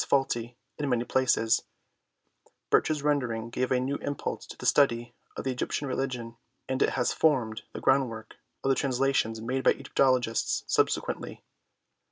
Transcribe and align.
faulty 0.09 0.57
in 0.79 0.89
many 0.89 1.03
places, 1.03 1.61
Birch's 2.71 3.03
rendering 3.03 3.51
gave 3.51 3.71
a 3.71 3.79
new 3.79 3.97
impulse 3.97 4.47
to 4.47 4.57
the 4.57 4.65
study 4.65 5.13
of 5.37 5.43
the 5.43 5.51
Egyptian 5.51 5.87
religion, 5.87 6.37
and 6.67 6.81
it 6.81 6.89
has 6.97 7.13
formed 7.13 7.61
the 7.73 7.81
groundwork 7.81 8.37
of 8.63 8.69
the 8.69 8.75
translations 8.75 9.39
made 9.41 9.63
by 9.63 9.73
Egyptologists 9.73 10.63
subsequently. 10.65 11.43